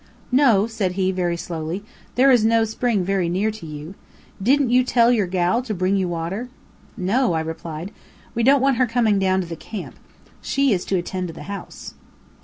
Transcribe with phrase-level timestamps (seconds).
[0.31, 1.83] "No," said he, very slowly,
[2.15, 3.93] "there is no spring very near to you.
[4.41, 6.49] Didn't you tell your gal to bring you water?"
[6.97, 7.91] "No," I replied;
[8.33, 9.99] "we don't want her coming down to the camp.
[10.41, 11.93] She is to attend to the house."